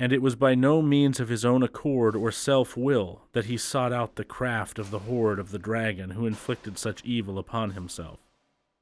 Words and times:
And 0.00 0.14
it 0.14 0.22
was 0.22 0.34
by 0.34 0.54
no 0.54 0.80
means 0.80 1.20
of 1.20 1.28
his 1.28 1.44
own 1.44 1.62
accord 1.62 2.16
or 2.16 2.32
self 2.32 2.74
will 2.74 3.20
that 3.32 3.44
he 3.44 3.58
sought 3.58 3.92
out 3.92 4.14
the 4.14 4.24
craft 4.24 4.78
of 4.78 4.90
the 4.90 5.00
hoard 5.00 5.38
of 5.38 5.50
the 5.50 5.58
dragon 5.58 6.12
who 6.12 6.26
inflicted 6.26 6.78
such 6.78 7.04
evil 7.04 7.38
upon 7.38 7.72
himself, 7.72 8.18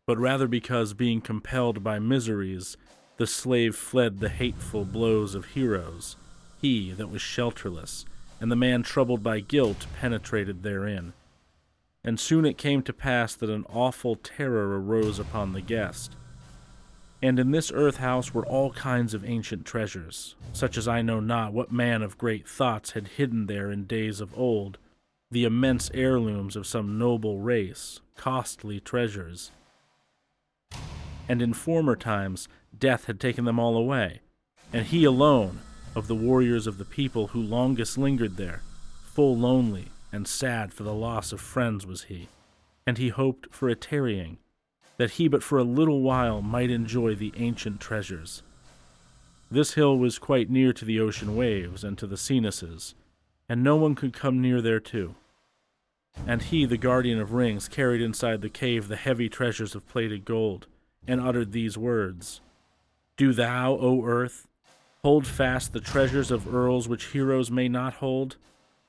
but 0.06 0.16
rather 0.16 0.46
because, 0.46 0.94
being 0.94 1.20
compelled 1.20 1.82
by 1.82 1.98
miseries, 1.98 2.76
the 3.16 3.26
slave 3.26 3.74
fled 3.74 4.20
the 4.20 4.28
hateful 4.28 4.84
blows 4.84 5.34
of 5.34 5.46
heroes, 5.46 6.14
he 6.62 6.92
that 6.92 7.10
was 7.10 7.21
shelterless, 7.21 8.04
and 8.40 8.53
the 8.53 8.56
man 8.56 8.85
troubled 8.85 9.24
by 9.24 9.40
guilt 9.40 9.88
penetrated 10.00 10.62
therein. 10.62 11.14
And 12.04 12.21
soon 12.21 12.44
it 12.44 12.56
came 12.56 12.82
to 12.82 12.92
pass 12.92 13.35
that 13.35 13.50
an 13.50 13.66
awful 13.69 14.14
terror 14.14 14.80
arose 14.80 15.19
upon 15.19 15.53
the 15.53 15.62
guest. 15.62 16.14
And 17.20 17.38
in 17.38 17.50
this 17.50 17.73
earth 17.74 17.96
house 17.96 18.32
were 18.32 18.46
all 18.46 18.73
kinds 18.73 19.12
of 19.12 19.24
ancient 19.24 19.64
treasures, 19.64 20.37
such 20.52 20.77
as 20.77 20.87
I 20.87 21.02
know 21.02 21.19
not 21.19 21.52
what 21.52 21.73
man 21.73 22.02
of 22.02 22.19
great 22.19 22.46
thoughts 22.46 22.93
had 22.93 23.09
hidden 23.09 23.47
there 23.47 23.70
in 23.70 23.87
days 23.87 24.20
of 24.20 24.37
old, 24.38 24.79
the 25.30 25.45
immense 25.45 25.91
heirlooms 25.93 26.55
of 26.55 26.66
some 26.66 26.96
noble 26.96 27.41
race, 27.41 28.01
costly 28.16 28.79
treasures. 28.79 29.51
And 31.29 31.43
in 31.43 31.52
former 31.55 31.96
times 31.96 32.48
death 32.79 33.07
had 33.07 33.19
taken 33.19 33.45
them 33.45 33.59
all 33.59 33.77
away, 33.77 34.21
and 34.73 34.87
he 34.87 35.05
alone, 35.05 35.60
of 35.96 36.07
the 36.07 36.15
warriors 36.15 36.69
of 36.69 36.79
the 36.79 36.85
people 36.85 37.29
who 37.29 37.43
longest 37.43 37.98
lingered 37.98 38.37
there, 38.37 38.62
full 39.02 39.37
lonely 39.37 39.88
and 40.12 40.29
sad 40.29 40.73
for 40.73 40.85
the 40.85 40.95
loss 40.95 41.32
of 41.32 41.41
friends 41.41 41.85
was 41.85 42.05
he, 42.05 42.29
and 42.87 42.96
he 42.96 43.09
hoped 43.09 43.52
for 43.52 43.69
a 43.69 43.74
tarrying, 43.74 44.38
that 44.98 45.12
he 45.12 45.29
but 45.29 45.43
for 45.43 45.59
a 45.59 45.65
little 45.65 46.02
while 46.02 46.43
might 46.43 46.70
enjoy 46.70 47.15
the 47.15 47.33
ancient 47.37 47.80
treasures. 47.80 48.43
This 49.51 49.74
hill 49.74 49.97
was 49.97 50.19
quite 50.19 50.51
near 50.51 50.73
to 50.74 50.84
the 50.84 51.01
ocean 51.01 51.34
waves 51.34 51.83
and 51.83 51.97
to 51.98 52.07
the 52.07 52.19
sea-nesses, 52.19 52.95
and 53.48 53.62
no 53.62 53.77
one 53.77 53.95
could 53.95 54.12
come 54.12 54.43
near 54.43 54.60
thereto. 54.60 55.15
And 56.26 56.43
he, 56.43 56.66
the 56.66 56.76
guardian 56.76 57.21
of 57.21 57.32
rings, 57.32 57.69
carried 57.69 58.02
inside 58.02 58.43
the 58.43 58.51
cave 58.51 58.88
the 58.88 58.96
heavy 58.96 59.29
treasures 59.29 59.74
of 59.74 59.88
plated 59.88 60.24
gold, 60.24 60.66
and 61.07 61.21
uttered 61.21 61.52
these 61.52 61.79
words 61.79 62.41
Do 63.16 63.32
thou, 63.32 63.79
O 63.80 64.04
earth, 64.04 64.48
hold 65.02 65.26
fast 65.26 65.72
the 65.72 65.80
treasures 65.80 66.30
of 66.30 66.52
earls 66.52 66.88
which 66.88 67.06
heroes 67.06 67.50
may 67.50 67.69
not 67.69 67.94
hold, 67.94 68.36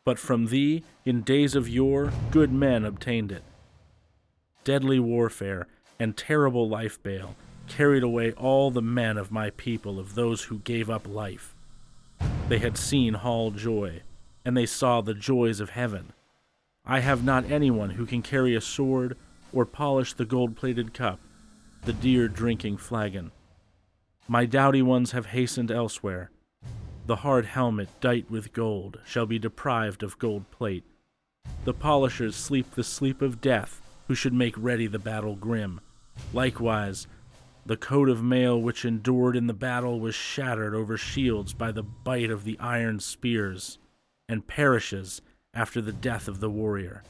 but 0.04 0.18
from 0.18 0.48
thee, 0.48 0.84
in 1.06 1.22
days 1.22 1.56
of 1.56 1.70
yore, 1.70 2.12
good 2.32 2.52
men 2.52 2.84
obtained 2.84 3.32
it. 3.32 3.44
Deadly 4.64 5.00
warfare 5.00 5.68
and 6.00 6.16
terrible 6.16 6.68
life 6.68 7.02
bale 7.04 7.36
carried 7.68 8.04
away 8.04 8.32
all 8.32 8.72
the 8.72 8.82
men 8.82 9.18
of 9.18 9.32
my 9.32 9.50
people 9.52 10.00
of 10.00 10.16
those 10.16 10.44
who 10.44 10.60
gave 10.60 10.90
up 10.90 11.08
life. 11.08 11.54
They 12.48 12.58
had 12.58 12.78
seen 12.78 13.14
Hall 13.14 13.52
Joy, 13.52 14.02
and 14.44 14.58
they 14.58 14.66
saw 14.66 15.02
the 15.02 15.14
joys 15.14 15.60
of 15.60 15.72
heaven. 15.72 16.14
I 16.86 17.02
have 17.02 17.24
not 17.24 17.52
anyone 17.52 17.92
who 17.92 18.06
can 18.06 18.24
carry 18.24 18.56
a 18.56 18.62
sword 18.62 19.16
or 19.54 19.66
polish 19.66 20.14
the 20.14 20.26
gold 20.26 20.56
plated 20.56 20.94
cup, 20.94 21.20
the 21.84 21.94
dear 21.94 22.28
drinking 22.28 22.78
flagon. 22.78 23.32
My 24.28 24.46
doughty 24.46 24.82
ones 24.82 25.12
have 25.12 25.28
hastened 25.28 25.72
elsewhere. 25.72 26.32
The 27.06 27.18
hard 27.18 27.46
helmet 27.46 27.90
dight 28.00 28.30
with 28.30 28.54
gold 28.54 29.00
shall 29.06 29.26
be 29.26 29.40
deprived 29.40 30.04
of 30.04 30.20
gold 30.20 30.50
plate. 30.52 30.84
The 31.66 31.74
polishers 31.74 32.36
sleep 32.36 32.72
the 32.72 32.84
sleep 32.84 33.22
of 33.22 33.42
death 33.42 33.82
who 34.08 34.16
should 34.16 34.34
make 34.34 34.56
ready 34.58 34.88
the 34.88 35.00
battle 35.00 35.36
grim. 35.36 35.82
Likewise, 36.34 37.08
the 37.66 37.78
coat 37.78 38.10
of 38.10 38.24
mail 38.24 38.60
which 38.60 38.86
endured 38.86 39.36
in 39.36 39.48
the 39.48 39.54
battle 39.54 40.00
was 40.00 40.16
shattered 40.16 40.74
over 40.74 40.98
shields 40.98 41.54
by 41.54 41.72
the 41.72 41.84
bite 41.84 42.30
of 42.30 42.44
the 42.44 42.58
iron 42.60 43.00
spears, 43.00 43.78
and 44.28 44.48
perishes 44.48 45.22
after 45.54 45.82
the 45.82 45.94
death 45.94 46.28
of 46.28 46.40
the 46.40 46.50
warrior. 46.50 47.04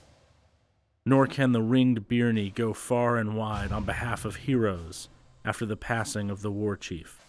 Nor 1.05 1.27
can 1.27 1.51
the 1.51 1.61
ringed 1.61 2.07
byrnie 2.07 2.49
go 2.49 2.73
far 2.73 3.17
and 3.17 3.35
wide 3.35 3.71
on 3.71 3.85
behalf 3.85 4.25
of 4.25 4.37
heroes 4.37 5.09
after 5.45 5.65
the 5.65 5.77
passing 5.77 6.29
of 6.29 6.41
the 6.41 6.51
war 6.51 6.75
chief. 6.75 7.23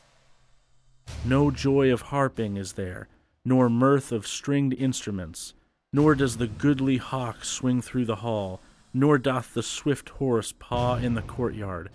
No 1.24 1.50
joy 1.50 1.92
of 1.92 2.02
harping 2.02 2.56
is 2.56 2.72
there, 2.74 3.08
nor 3.44 3.69
mirth 3.69 4.12
of 4.12 4.26
stringed 4.26 4.74
instruments, 4.74 5.54
nor 5.92 6.14
does 6.14 6.36
the 6.36 6.46
goodly 6.46 6.98
hawk 6.98 7.44
swing 7.44 7.80
through 7.82 8.04
the 8.04 8.16
hall, 8.16 8.60
nor 8.92 9.18
doth 9.18 9.54
the 9.54 9.62
swift 9.62 10.08
horse 10.10 10.52
paw 10.58 10.96
in 10.96 11.14
the 11.14 11.22
courtyard, 11.22 11.90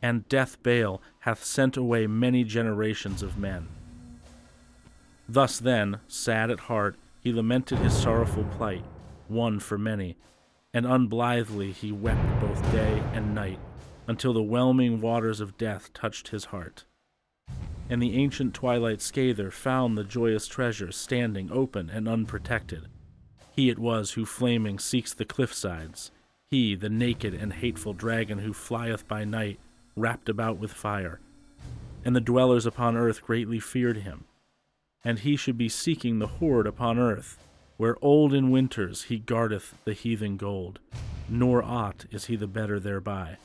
and 0.00 0.28
death 0.28 0.62
bale 0.62 1.02
hath 1.20 1.44
sent 1.44 1.76
away 1.76 2.06
many 2.06 2.44
generations 2.44 3.22
of 3.22 3.38
men. 3.38 3.68
Thus 5.28 5.58
then, 5.58 6.00
sad 6.08 6.50
at 6.50 6.60
heart, 6.60 6.96
he 7.20 7.32
lamented 7.32 7.78
his 7.78 7.96
sorrowful 7.96 8.44
plight, 8.44 8.84
one 9.26 9.60
for 9.60 9.76
many, 9.76 10.16
and 10.72 10.86
unblithely 10.86 11.72
he 11.72 11.92
wept 11.92 12.40
both 12.40 12.72
day 12.72 13.02
and 13.12 13.34
night, 13.34 13.58
until 14.06 14.32
the 14.32 14.42
whelming 14.42 15.00
waters 15.00 15.40
of 15.40 15.58
death 15.58 15.92
touched 15.92 16.28
his 16.28 16.46
heart. 16.46 16.84
And 17.90 18.00
the 18.00 18.16
ancient 18.16 18.54
twilight 18.54 18.98
scather 18.98 19.52
found 19.52 19.96
the 19.96 20.04
joyous 20.04 20.46
treasure 20.46 20.92
standing 20.92 21.50
open 21.50 21.90
and 21.90 22.08
unprotected. 22.08 22.86
He 23.54 23.70
it 23.70 23.78
was 23.78 24.12
who 24.12 24.24
flaming 24.24 24.78
seeks 24.78 25.12
the 25.12 25.24
cliff 25.24 25.52
sides, 25.52 26.10
he, 26.50 26.74
the 26.74 26.88
naked 26.88 27.34
and 27.34 27.52
hateful 27.52 27.92
dragon 27.92 28.38
who 28.38 28.52
flieth 28.52 29.06
by 29.06 29.24
night, 29.24 29.58
wrapped 29.94 30.28
about 30.28 30.58
with 30.58 30.72
fire. 30.72 31.20
And 32.04 32.16
the 32.16 32.20
dwellers 32.20 32.64
upon 32.64 32.96
earth 32.96 33.22
greatly 33.22 33.60
feared 33.60 33.98
him. 33.98 34.24
And 35.04 35.18
he 35.18 35.36
should 35.36 35.58
be 35.58 35.68
seeking 35.68 36.18
the 36.18 36.26
hoard 36.26 36.66
upon 36.66 36.98
earth, 36.98 37.38
where 37.76 37.96
old 38.02 38.32
in 38.32 38.50
winters 38.50 39.04
he 39.04 39.18
guardeth 39.18 39.74
the 39.84 39.92
heathen 39.92 40.36
gold, 40.36 40.78
nor 41.28 41.62
aught 41.62 42.06
is 42.10 42.26
he 42.26 42.36
the 42.36 42.46
better 42.46 42.80
thereby. 42.80 43.36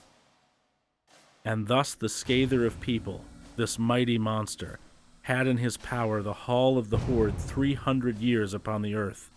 And 1.46 1.68
thus 1.68 1.94
the 1.94 2.08
scather 2.08 2.66
of 2.66 2.80
people, 2.80 3.26
this 3.58 3.78
mighty 3.78 4.18
monster, 4.18 4.80
had 5.24 5.46
in 5.46 5.58
his 5.58 5.78
power 5.78 6.22
the 6.22 6.34
hall 6.34 6.78
of 6.78 6.90
the 6.90 7.00
hoard 7.00 7.38
three 7.38 7.74
hundred 7.74 8.20
years 8.20 8.54
upon 8.54 8.82
the 8.82 8.96
earth, 8.96 9.30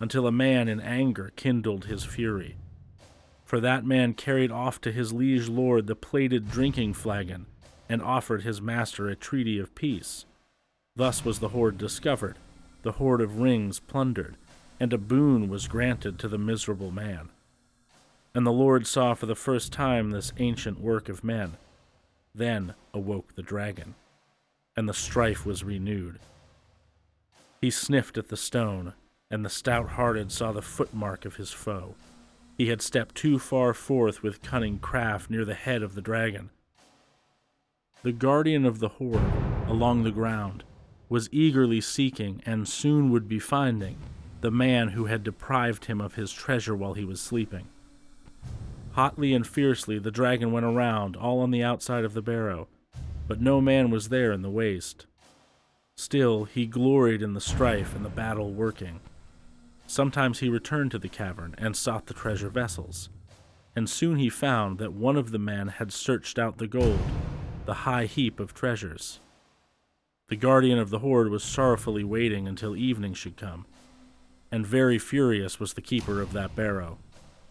until 0.00 0.26
a 0.26 0.32
man 0.32 0.68
in 0.68 0.80
anger 0.80 1.32
kindled 1.34 1.86
his 1.86 2.04
fury. 2.04 2.56
For 3.48 3.60
that 3.60 3.86
man 3.86 4.12
carried 4.12 4.52
off 4.52 4.78
to 4.82 4.92
his 4.92 5.14
liege 5.14 5.48
lord 5.48 5.86
the 5.86 5.96
plated 5.96 6.50
drinking 6.50 6.92
flagon, 6.92 7.46
and 7.88 8.02
offered 8.02 8.42
his 8.42 8.60
master 8.60 9.08
a 9.08 9.16
treaty 9.16 9.58
of 9.58 9.74
peace. 9.74 10.26
Thus 10.94 11.24
was 11.24 11.38
the 11.38 11.48
hoard 11.48 11.78
discovered, 11.78 12.36
the 12.82 12.92
hoard 12.92 13.22
of 13.22 13.40
rings 13.40 13.80
plundered, 13.80 14.36
and 14.78 14.92
a 14.92 14.98
boon 14.98 15.48
was 15.48 15.66
granted 15.66 16.18
to 16.18 16.28
the 16.28 16.36
miserable 16.36 16.90
man. 16.90 17.30
And 18.34 18.46
the 18.46 18.52
Lord 18.52 18.86
saw 18.86 19.14
for 19.14 19.24
the 19.24 19.34
first 19.34 19.72
time 19.72 20.10
this 20.10 20.30
ancient 20.36 20.78
work 20.78 21.08
of 21.08 21.24
men. 21.24 21.56
Then 22.34 22.74
awoke 22.92 23.34
the 23.34 23.42
dragon, 23.42 23.94
and 24.76 24.86
the 24.86 24.92
strife 24.92 25.46
was 25.46 25.64
renewed. 25.64 26.18
He 27.62 27.70
sniffed 27.70 28.18
at 28.18 28.28
the 28.28 28.36
stone, 28.36 28.92
and 29.30 29.42
the 29.42 29.48
stout 29.48 29.92
hearted 29.92 30.32
saw 30.32 30.52
the 30.52 30.60
footmark 30.60 31.24
of 31.24 31.36
his 31.36 31.50
foe. 31.50 31.94
He 32.58 32.68
had 32.68 32.82
stepped 32.82 33.14
too 33.14 33.38
far 33.38 33.72
forth 33.72 34.24
with 34.24 34.42
cunning 34.42 34.80
craft 34.80 35.30
near 35.30 35.44
the 35.44 35.54
head 35.54 35.80
of 35.80 35.94
the 35.94 36.02
dragon. 36.02 36.50
The 38.02 38.10
guardian 38.10 38.66
of 38.66 38.80
the 38.80 38.88
hoard, 38.88 39.22
along 39.68 40.02
the 40.02 40.10
ground, 40.10 40.64
was 41.08 41.28
eagerly 41.30 41.80
seeking, 41.80 42.42
and 42.44 42.68
soon 42.68 43.10
would 43.12 43.28
be 43.28 43.38
finding, 43.38 43.96
the 44.40 44.50
man 44.50 44.88
who 44.88 45.06
had 45.06 45.22
deprived 45.22 45.84
him 45.84 46.00
of 46.00 46.16
his 46.16 46.32
treasure 46.32 46.74
while 46.74 46.94
he 46.94 47.04
was 47.04 47.20
sleeping. 47.20 47.68
Hotly 48.92 49.34
and 49.34 49.46
fiercely 49.46 50.00
the 50.00 50.10
dragon 50.10 50.50
went 50.50 50.66
around, 50.66 51.14
all 51.14 51.38
on 51.38 51.52
the 51.52 51.62
outside 51.62 52.04
of 52.04 52.12
the 52.12 52.22
barrow, 52.22 52.66
but 53.28 53.40
no 53.40 53.60
man 53.60 53.88
was 53.88 54.08
there 54.08 54.32
in 54.32 54.42
the 54.42 54.50
waste. 54.50 55.06
Still, 55.96 56.44
he 56.44 56.66
gloried 56.66 57.22
in 57.22 57.34
the 57.34 57.40
strife 57.40 57.94
and 57.94 58.04
the 58.04 58.10
battle 58.10 58.52
working. 58.52 58.98
Sometimes 59.88 60.40
he 60.40 60.50
returned 60.50 60.90
to 60.90 60.98
the 60.98 61.08
cavern 61.08 61.54
and 61.56 61.74
sought 61.74 62.06
the 62.06 62.14
treasure 62.14 62.50
vessels, 62.50 63.08
and 63.74 63.88
soon 63.88 64.18
he 64.18 64.28
found 64.28 64.76
that 64.78 64.92
one 64.92 65.16
of 65.16 65.30
the 65.30 65.38
men 65.38 65.68
had 65.68 65.94
searched 65.94 66.38
out 66.38 66.58
the 66.58 66.66
gold, 66.66 67.00
the 67.64 67.72
high 67.72 68.04
heap 68.04 68.38
of 68.38 68.52
treasures. 68.52 69.18
The 70.28 70.36
guardian 70.36 70.78
of 70.78 70.90
the 70.90 70.98
hoard 70.98 71.30
was 71.30 71.42
sorrowfully 71.42 72.04
waiting 72.04 72.46
until 72.46 72.76
evening 72.76 73.14
should 73.14 73.38
come, 73.38 73.64
and 74.52 74.66
very 74.66 74.98
furious 74.98 75.58
was 75.58 75.72
the 75.72 75.80
keeper 75.80 76.20
of 76.20 76.34
that 76.34 76.54
barrow, 76.54 76.98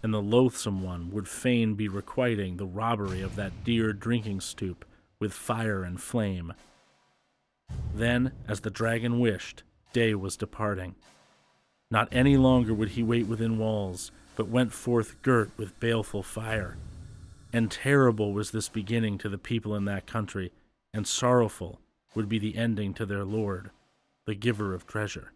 and 0.03 0.13
the 0.13 0.21
loathsome 0.21 0.83
one 0.83 1.09
would 1.09 1.27
fain 1.27 1.73
be 1.73 1.87
requiting 1.87 2.57
the 2.57 2.67
robbery 2.67 3.21
of 3.21 3.35
that 3.35 3.63
dear 3.63 3.93
drinking 3.93 4.41
stoup 4.41 4.85
with 5.17 5.33
fire 5.33 5.83
and 5.83 5.99
flame. 5.99 6.53
Then, 7.95 8.31
as 8.47 8.59
the 8.59 8.69
dragon 8.69 9.19
wished, 9.19 9.63
day 9.91 10.13
was 10.13 10.37
departing. 10.37 10.93
Not 11.89 12.09
any 12.11 12.35
longer 12.37 12.73
would 12.73 12.89
he 12.89 13.03
wait 13.03 13.27
within 13.27 13.57
walls, 13.57 14.11
but 14.35 14.47
went 14.49 14.73
forth 14.73 15.21
girt 15.21 15.51
with 15.57 15.79
baleful 15.79 16.23
fire. 16.23 16.77
And 17.53 17.71
terrible 17.71 18.33
was 18.33 18.51
this 18.51 18.69
beginning 18.69 19.17
to 19.19 19.29
the 19.29 19.37
people 19.37 19.73
in 19.75 19.85
that 19.85 20.05
country, 20.05 20.51
and 20.93 21.07
sorrowful 21.07 21.79
would 22.13 22.27
be 22.27 22.39
the 22.39 22.57
ending 22.57 22.93
to 22.95 23.05
their 23.05 23.23
lord. 23.23 23.71
the 24.27 24.35
giver 24.35 24.73
of 24.73 24.85
treasure. 24.85 25.31